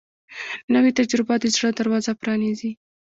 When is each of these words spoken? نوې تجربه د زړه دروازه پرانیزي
نوې 0.73 0.91
تجربه 0.99 1.35
د 1.39 1.45
زړه 1.55 1.69
دروازه 1.79 2.11
پرانیزي 2.21 2.71